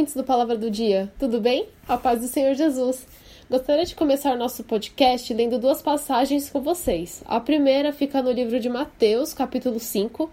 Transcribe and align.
Ouvintes 0.00 0.16
do 0.16 0.24
Palavra 0.24 0.56
do 0.56 0.70
Dia, 0.70 1.12
tudo 1.18 1.42
bem? 1.42 1.68
A 1.86 1.94
paz 1.98 2.22
do 2.22 2.26
Senhor 2.26 2.54
Jesus. 2.54 3.06
Gostaria 3.50 3.84
de 3.84 3.94
começar 3.94 4.34
nosso 4.34 4.64
podcast 4.64 5.34
lendo 5.34 5.58
duas 5.58 5.82
passagens 5.82 6.48
com 6.48 6.58
vocês. 6.58 7.22
A 7.26 7.38
primeira 7.38 7.92
fica 7.92 8.22
no 8.22 8.32
livro 8.32 8.58
de 8.58 8.70
Mateus, 8.70 9.34
capítulo 9.34 9.78
5, 9.78 10.30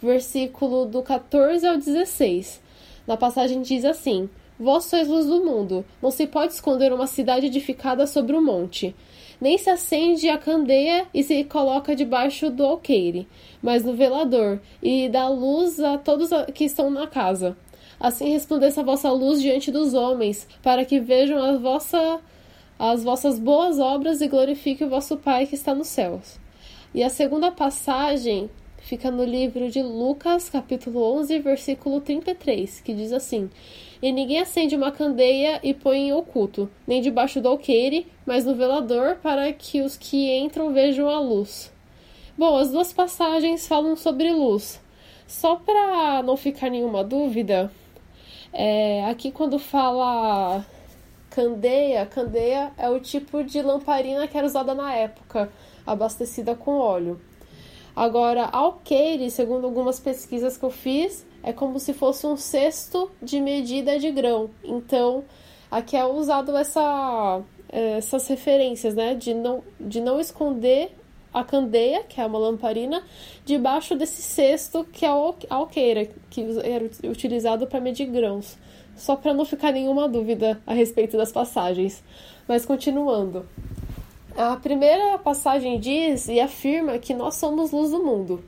versículo 0.00 0.86
do 0.86 1.02
14 1.02 1.66
ao 1.66 1.76
16. 1.76 2.62
Na 3.08 3.16
passagem 3.16 3.60
diz 3.60 3.84
assim: 3.84 4.30
Vós 4.56 4.84
sois 4.84 5.08
luz 5.08 5.26
do 5.26 5.44
mundo, 5.44 5.84
não 6.00 6.12
se 6.12 6.24
pode 6.24 6.52
esconder 6.52 6.92
uma 6.92 7.08
cidade 7.08 7.46
edificada 7.46 8.06
sobre 8.06 8.36
um 8.36 8.44
monte. 8.44 8.94
Nem 9.40 9.58
se 9.58 9.68
acende 9.68 10.28
a 10.28 10.38
candeia 10.38 11.08
e 11.12 11.24
se 11.24 11.42
coloca 11.42 11.96
debaixo 11.96 12.50
do 12.50 12.64
alqueire, 12.64 13.26
mas 13.60 13.84
no 13.84 13.94
velador, 13.94 14.60
e 14.80 15.08
dá 15.08 15.28
luz 15.28 15.80
a 15.80 15.98
todos 15.98 16.30
que 16.54 16.66
estão 16.66 16.88
na 16.88 17.08
casa. 17.08 17.56
Assim 18.00 18.30
resplandeça 18.30 18.80
a 18.80 18.84
vossa 18.84 19.10
luz 19.10 19.40
diante 19.40 19.72
dos 19.72 19.92
homens, 19.92 20.46
para 20.62 20.84
que 20.84 21.00
vejam 21.00 21.42
a 21.42 21.56
vossa, 21.56 22.20
as 22.78 23.02
vossas 23.02 23.38
boas 23.38 23.78
obras 23.78 24.20
e 24.20 24.28
glorifiquem 24.28 24.86
o 24.86 24.90
vosso 24.90 25.16
Pai 25.16 25.46
que 25.46 25.56
está 25.56 25.74
nos 25.74 25.88
céus. 25.88 26.38
E 26.94 27.02
a 27.02 27.10
segunda 27.10 27.50
passagem 27.50 28.48
fica 28.78 29.10
no 29.10 29.24
livro 29.24 29.68
de 29.70 29.82
Lucas, 29.82 30.48
capítulo 30.48 31.02
11, 31.18 31.40
versículo 31.40 32.00
33, 32.00 32.80
que 32.80 32.94
diz 32.94 33.12
assim: 33.12 33.50
E 34.00 34.12
ninguém 34.12 34.40
acende 34.40 34.76
uma 34.76 34.92
candeia 34.92 35.60
e 35.62 35.74
põe 35.74 36.08
em 36.08 36.12
oculto, 36.12 36.70
nem 36.86 37.02
debaixo 37.02 37.40
do 37.40 37.48
alqueire, 37.48 38.06
mas 38.24 38.44
no 38.44 38.54
velador, 38.54 39.16
para 39.16 39.52
que 39.52 39.82
os 39.82 39.96
que 39.96 40.38
entram 40.38 40.72
vejam 40.72 41.08
a 41.08 41.20
luz. 41.20 41.72
Bom, 42.36 42.56
as 42.56 42.70
duas 42.70 42.92
passagens 42.92 43.66
falam 43.66 43.96
sobre 43.96 44.32
luz. 44.32 44.80
Só 45.26 45.56
para 45.56 46.22
não 46.22 46.36
ficar 46.36 46.70
nenhuma 46.70 47.04
dúvida, 47.04 47.70
é, 48.52 49.04
aqui 49.06 49.30
quando 49.30 49.58
fala 49.58 50.64
candeia, 51.30 52.06
candeia 52.06 52.72
é 52.76 52.88
o 52.88 52.98
tipo 52.98 53.44
de 53.44 53.62
lamparina 53.62 54.26
que 54.26 54.36
era 54.36 54.46
usada 54.46 54.74
na 54.74 54.94
época, 54.94 55.50
abastecida 55.86 56.54
com 56.54 56.78
óleo. 56.78 57.20
Agora, 57.94 58.44
alqueire, 58.46 59.30
segundo 59.30 59.64
algumas 59.66 59.98
pesquisas 59.98 60.56
que 60.56 60.64
eu 60.64 60.70
fiz, 60.70 61.26
é 61.42 61.52
como 61.52 61.78
se 61.78 61.92
fosse 61.92 62.26
um 62.26 62.36
cesto 62.36 63.10
de 63.20 63.40
medida 63.40 63.98
de 63.98 64.10
grão. 64.10 64.50
Então, 64.62 65.24
aqui 65.70 65.96
é 65.96 66.04
usado 66.04 66.56
essa, 66.56 67.40
essas 67.68 68.28
referências, 68.28 68.94
né? 68.94 69.14
De 69.14 69.34
não, 69.34 69.64
de 69.80 70.00
não 70.00 70.20
esconder 70.20 70.96
a 71.32 71.44
candeia, 71.44 72.02
que 72.04 72.20
é 72.20 72.26
uma 72.26 72.38
lamparina, 72.38 73.02
debaixo 73.44 73.94
desse 73.94 74.22
cesto 74.22 74.84
que 74.92 75.04
é 75.04 75.08
a 75.08 75.54
alqueira, 75.54 76.08
que 76.30 76.44
era 76.62 76.84
utilizado 77.10 77.66
para 77.66 77.80
medir 77.80 78.06
grãos. 78.06 78.56
Só 78.96 79.14
para 79.14 79.32
não 79.32 79.44
ficar 79.44 79.72
nenhuma 79.72 80.08
dúvida 80.08 80.60
a 80.66 80.74
respeito 80.74 81.16
das 81.16 81.30
passagens. 81.30 82.02
Mas 82.48 82.66
continuando. 82.66 83.46
A 84.36 84.56
primeira 84.56 85.18
passagem 85.18 85.78
diz 85.78 86.28
e 86.28 86.40
afirma 86.40 86.98
que 86.98 87.14
nós 87.14 87.34
somos 87.36 87.72
luz 87.72 87.90
do 87.90 88.02
mundo. 88.02 88.44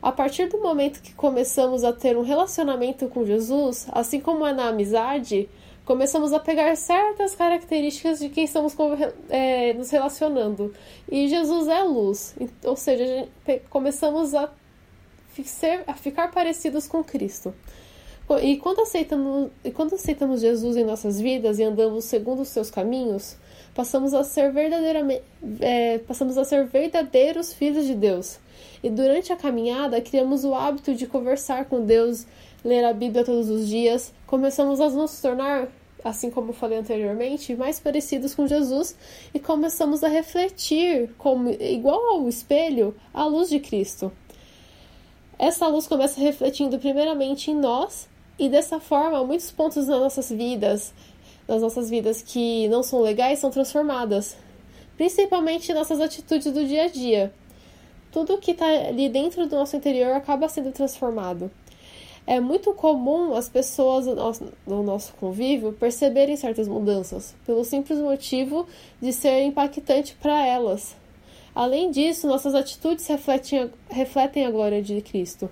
A 0.00 0.12
partir 0.12 0.48
do 0.48 0.58
momento 0.58 1.02
que 1.02 1.12
começamos 1.12 1.82
a 1.84 1.92
ter 1.92 2.16
um 2.16 2.22
relacionamento 2.22 3.08
com 3.08 3.26
Jesus, 3.26 3.88
assim 3.90 4.20
como 4.20 4.46
é 4.46 4.52
na 4.52 4.68
amizade, 4.68 5.48
começamos 5.88 6.34
a 6.34 6.38
pegar 6.38 6.76
certas 6.76 7.34
características 7.34 8.18
de 8.18 8.28
quem 8.28 8.44
estamos 8.44 8.76
é, 9.30 9.72
nos 9.72 9.88
relacionando. 9.88 10.74
E 11.10 11.28
Jesus 11.28 11.66
é 11.66 11.82
luz, 11.82 12.36
ou 12.62 12.76
seja, 12.76 13.26
começamos 13.70 14.34
a, 14.34 14.50
ser, 15.42 15.84
a 15.86 15.94
ficar 15.94 16.30
parecidos 16.30 16.86
com 16.86 17.02
Cristo. 17.02 17.54
E 18.42 18.58
quando, 18.58 18.80
aceitamos, 18.80 19.50
e 19.64 19.70
quando 19.70 19.94
aceitamos 19.94 20.42
Jesus 20.42 20.76
em 20.76 20.84
nossas 20.84 21.18
vidas 21.18 21.58
e 21.58 21.62
andamos 21.62 22.04
segundo 22.04 22.42
os 22.42 22.48
seus 22.48 22.70
caminhos, 22.70 23.38
passamos 23.74 24.12
a 24.12 24.22
ser 24.22 24.52
verdadeiramente 24.52 25.22
é, 25.58 25.96
passamos 26.00 26.36
a 26.36 26.44
ser 26.44 26.66
verdadeiros 26.66 27.54
filhos 27.54 27.86
de 27.86 27.94
Deus. 27.94 28.38
E 28.82 28.90
durante 28.90 29.32
a 29.32 29.36
caminhada 29.36 30.02
criamos 30.02 30.44
o 30.44 30.54
hábito 30.54 30.94
de 30.94 31.06
conversar 31.06 31.64
com 31.64 31.82
Deus, 31.82 32.26
ler 32.62 32.84
a 32.84 32.92
Bíblia 32.92 33.24
todos 33.24 33.48
os 33.48 33.66
dias, 33.66 34.12
começamos 34.26 34.82
a 34.82 34.90
nos 34.90 35.18
tornar 35.22 35.68
assim 36.04 36.30
como 36.30 36.52
falei 36.52 36.78
anteriormente, 36.78 37.56
mais 37.56 37.80
parecidos 37.80 38.34
com 38.34 38.46
Jesus 38.46 38.96
e 39.34 39.38
começamos 39.38 40.04
a 40.04 40.08
refletir, 40.08 41.10
como, 41.18 41.50
igual 41.50 42.00
ao 42.12 42.28
espelho, 42.28 42.94
a 43.12 43.24
luz 43.24 43.48
de 43.48 43.60
Cristo. 43.60 44.12
Essa 45.38 45.68
luz 45.68 45.86
começa 45.86 46.20
refletindo 46.20 46.78
primeiramente 46.78 47.50
em 47.50 47.54
nós 47.54 48.08
e 48.38 48.48
dessa 48.48 48.80
forma 48.80 49.24
muitos 49.24 49.50
pontos 49.50 49.86
nas 49.86 50.00
nossas 50.00 50.30
vidas, 50.30 50.92
nas 51.46 51.62
nossas 51.62 51.90
vidas 51.90 52.22
que 52.22 52.68
não 52.68 52.82
são 52.82 53.00
legais, 53.00 53.38
são 53.38 53.50
transformadas, 53.50 54.36
principalmente 54.96 55.72
nossas 55.72 56.00
atitudes 56.00 56.52
do 56.52 56.64
dia 56.64 56.84
a 56.84 56.88
dia. 56.88 57.32
Tudo 58.10 58.38
que 58.38 58.52
está 58.52 58.66
ali 58.66 59.08
dentro 59.08 59.46
do 59.46 59.56
nosso 59.56 59.76
interior 59.76 60.12
acaba 60.12 60.48
sendo 60.48 60.72
transformado. 60.72 61.50
É 62.30 62.40
muito 62.40 62.74
comum 62.74 63.34
as 63.34 63.48
pessoas 63.48 64.04
no 64.66 64.82
nosso 64.82 65.14
convívio 65.14 65.72
perceberem 65.72 66.36
certas 66.36 66.68
mudanças, 66.68 67.34
pelo 67.46 67.64
simples 67.64 67.98
motivo 68.00 68.66
de 69.00 69.14
ser 69.14 69.44
impactante 69.44 70.14
para 70.20 70.46
elas. 70.46 70.94
Além 71.54 71.90
disso, 71.90 72.28
nossas 72.28 72.54
atitudes 72.54 73.06
refletem, 73.06 73.70
refletem 73.88 74.44
a 74.44 74.50
glória 74.50 74.82
de 74.82 75.00
Cristo. 75.00 75.48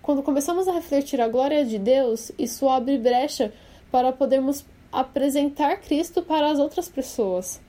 Quando 0.00 0.22
começamos 0.22 0.68
a 0.68 0.72
refletir 0.74 1.20
a 1.20 1.26
glória 1.26 1.64
de 1.64 1.76
Deus, 1.76 2.30
isso 2.38 2.68
abre 2.68 2.96
brecha 2.98 3.52
para 3.90 4.12
podermos 4.12 4.64
apresentar 4.92 5.80
Cristo 5.80 6.22
para 6.22 6.52
as 6.52 6.60
outras 6.60 6.88
pessoas. 6.88 7.60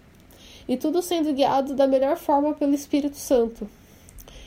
E 0.67 0.77
tudo 0.77 1.01
sendo 1.01 1.33
guiado 1.33 1.73
da 1.73 1.87
melhor 1.87 2.17
forma 2.17 2.53
pelo 2.53 2.75
Espírito 2.75 3.17
Santo. 3.17 3.67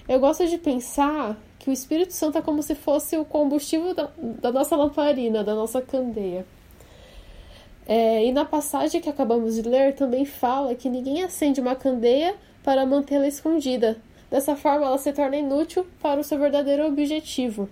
Eu 0.09 0.21
gosto 0.21 0.47
de 0.47 0.59
pensar 0.59 1.37
que 1.60 1.69
o 1.69 1.72
Espírito 1.72 2.15
Santo 2.15 2.38
é 2.38 2.43
como 2.43 2.62
se 2.62 2.75
fosse 2.75 3.16
o 3.19 3.25
combustível 3.25 3.94
da, 3.94 4.09
da 4.16 4.50
nossa 4.50 4.75
lamparina, 4.75 5.44
da 5.44 5.54
nossa 5.54 5.81
candeia. 5.82 6.47
É, 7.87 8.25
e 8.25 8.32
na 8.32 8.47
passagem 8.47 9.00
que 9.00 9.10
acabamos 9.10 9.56
de 9.56 9.62
ler 9.62 9.94
também 9.94 10.25
fala 10.25 10.75
que 10.75 10.88
ninguém 10.88 11.22
acende 11.22 11.60
uma 11.60 11.76
candeia 11.76 12.34
para 12.65 12.87
mantê-la 12.87 13.28
escondida. 13.28 13.99
Dessa 14.31 14.56
forma, 14.56 14.87
ela 14.87 14.97
se 14.97 15.12
torna 15.12 15.37
inútil 15.37 15.87
para 16.00 16.20
o 16.20 16.25
seu 16.25 16.38
verdadeiro 16.38 16.87
objetivo. 16.87 17.69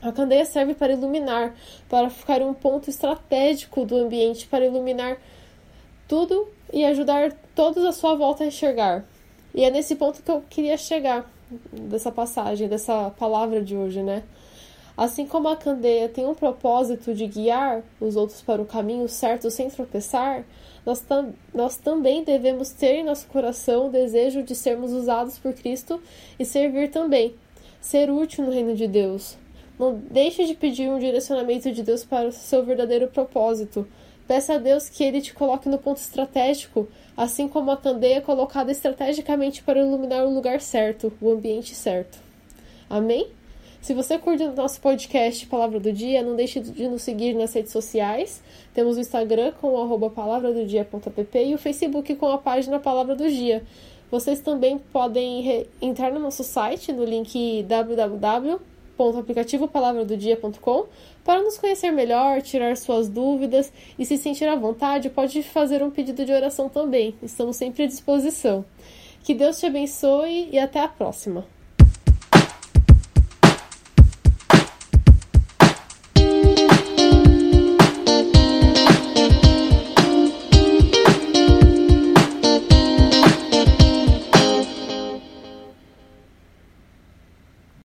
A 0.00 0.12
candeia 0.12 0.44
serve 0.44 0.74
para 0.74 0.92
iluminar, 0.92 1.56
para 1.88 2.08
ficar 2.10 2.40
um 2.40 2.54
ponto 2.54 2.88
estratégico 2.88 3.84
do 3.84 3.96
ambiente, 3.96 4.46
para 4.46 4.64
iluminar 4.64 5.16
tudo 6.06 6.46
e 6.72 6.84
ajudar 6.84 7.32
todos 7.52 7.84
à 7.84 7.90
sua 7.90 8.14
volta 8.14 8.44
a 8.44 8.46
enxergar. 8.46 9.04
E 9.52 9.64
é 9.64 9.70
nesse 9.70 9.96
ponto 9.96 10.22
que 10.22 10.30
eu 10.30 10.44
queria 10.48 10.76
chegar 10.76 11.28
dessa 11.72 12.10
passagem, 12.10 12.68
dessa 12.68 13.10
palavra 13.10 13.62
de 13.62 13.76
hoje, 13.76 14.02
né? 14.02 14.22
Assim 14.96 15.26
como 15.26 15.48
a 15.48 15.56
candeia 15.56 16.08
tem 16.08 16.26
um 16.26 16.34
propósito 16.34 17.14
de 17.14 17.26
guiar 17.26 17.84
os 18.00 18.16
outros 18.16 18.42
para 18.42 18.60
o 18.60 18.66
caminho 18.66 19.08
certo 19.08 19.48
sem 19.48 19.70
tropeçar, 19.70 20.44
nós, 20.84 21.00
tam 21.00 21.32
nós 21.54 21.76
também 21.76 22.24
devemos 22.24 22.70
ter 22.70 22.96
em 22.96 23.04
nosso 23.04 23.28
coração 23.28 23.86
o 23.86 23.90
desejo 23.90 24.42
de 24.42 24.56
sermos 24.56 24.92
usados 24.92 25.38
por 25.38 25.52
Cristo 25.52 26.00
e 26.38 26.44
servir 26.44 26.90
também, 26.90 27.34
ser 27.80 28.10
útil 28.10 28.44
no 28.44 28.50
reino 28.50 28.74
de 28.74 28.88
Deus. 28.88 29.36
Não 29.78 29.94
deixe 29.94 30.44
de 30.44 30.54
pedir 30.54 30.90
um 30.90 30.98
direcionamento 30.98 31.70
de 31.70 31.82
Deus 31.84 32.04
para 32.04 32.28
o 32.28 32.32
seu 32.32 32.64
verdadeiro 32.64 33.06
propósito. 33.06 33.86
Peça 34.28 34.54
a 34.54 34.58
Deus 34.58 34.88
que 34.88 35.02
Ele 35.02 35.20
te 35.20 35.34
coloque 35.34 35.68
no 35.68 35.78
ponto 35.78 35.96
estratégico 35.96 36.86
assim 37.18 37.48
como 37.48 37.72
a 37.72 37.76
candeia 37.76 38.20
colocada 38.20 38.70
estrategicamente 38.70 39.60
para 39.60 39.80
iluminar 39.80 40.24
o 40.24 40.32
lugar 40.32 40.60
certo, 40.60 41.12
o 41.20 41.32
ambiente 41.32 41.74
certo. 41.74 42.16
Amém? 42.88 43.26
Se 43.80 43.92
você 43.92 44.16
curte 44.16 44.44
o 44.44 44.54
nosso 44.54 44.80
podcast 44.80 45.44
Palavra 45.46 45.80
do 45.80 45.92
Dia, 45.92 46.22
não 46.22 46.36
deixe 46.36 46.60
de 46.60 46.86
nos 46.86 47.02
seguir 47.02 47.34
nas 47.34 47.52
redes 47.52 47.72
sociais. 47.72 48.40
Temos 48.72 48.96
o 48.96 49.00
Instagram 49.00 49.50
com 49.60 49.74
o 49.74 50.10
palavradodia.pp 50.10 51.46
e 51.46 51.54
o 51.54 51.58
Facebook 51.58 52.14
com 52.14 52.28
a 52.28 52.38
página 52.38 52.78
Palavra 52.78 53.16
do 53.16 53.28
Dia. 53.28 53.64
Vocês 54.12 54.40
também 54.40 54.78
podem 54.78 55.66
entrar 55.82 56.12
no 56.12 56.20
nosso 56.20 56.44
site 56.44 56.92
no 56.92 57.04
link 57.04 57.64
www 57.64 58.77
www.aplicativopalavradodia.com 58.98 60.86
para 61.24 61.42
nos 61.42 61.56
conhecer 61.56 61.90
melhor, 61.92 62.42
tirar 62.42 62.76
suas 62.76 63.08
dúvidas 63.08 63.72
e 63.98 64.04
se 64.04 64.18
sentir 64.18 64.48
à 64.48 64.56
vontade, 64.56 65.08
pode 65.08 65.42
fazer 65.42 65.82
um 65.82 65.90
pedido 65.90 66.24
de 66.24 66.32
oração 66.32 66.68
também. 66.68 67.14
Estamos 67.22 67.56
sempre 67.56 67.84
à 67.84 67.86
disposição. 67.86 68.64
Que 69.22 69.34
Deus 69.34 69.58
te 69.60 69.66
abençoe 69.66 70.48
e 70.50 70.58
até 70.58 70.80
a 70.80 70.88
próxima. 70.88 71.46